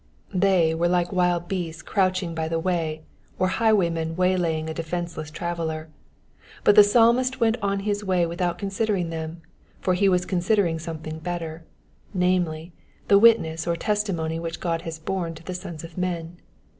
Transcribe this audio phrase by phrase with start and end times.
[0.15, 3.03] '*'^ They were like wild beasts crouching by the way,
[3.37, 5.89] or highway men waylayinsr a defenceless traveller;
[6.63, 9.43] but the Psalmist went on his way without considering them,
[9.79, 11.65] for he was considering something better,
[12.15, 12.71] namely,
[13.09, 16.37] the witness or testimony which God has borne to the sons of men.